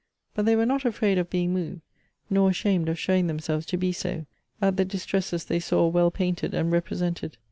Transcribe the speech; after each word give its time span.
But 0.33 0.47
they 0.47 0.55
were 0.55 0.65
not 0.65 0.83
afraid 0.83 1.19
of 1.19 1.29
being 1.29 1.53
moved, 1.53 1.81
nor 2.27 2.49
ashamed 2.49 2.89
of 2.89 2.97
showing 2.97 3.27
themselves 3.27 3.67
to 3.67 3.77
be 3.77 3.91
so, 3.91 4.25
at 4.59 4.75
the 4.75 4.83
distresses 4.83 5.45
they 5.45 5.59
saw 5.59 5.85
well 5.89 6.09
painted 6.09 6.55
and 6.55 6.71
represented. 6.71 7.37